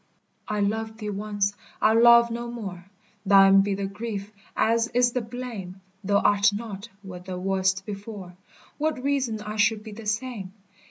I 0.47 0.61
loved 0.61 0.97
thee 0.97 1.11
once, 1.11 1.53
I'll 1.79 2.01
love 2.01 2.31
no 2.31 2.49
more, 2.49 2.85
Thine 3.23 3.61
be 3.61 3.75
the 3.75 3.85
grief 3.85 4.31
as 4.57 4.87
is 4.95 5.11
the 5.11 5.21
blame; 5.21 5.79
Thou 6.03 6.17
art 6.17 6.51
not 6.51 6.89
what 7.03 7.25
thou 7.25 7.37
wast 7.37 7.85
before, 7.85 8.35
What 8.79 9.03
reason 9.03 9.41
I 9.41 9.57
should 9.57 9.83
be 9.83 9.91
the 9.91 10.07
same? 10.07 10.53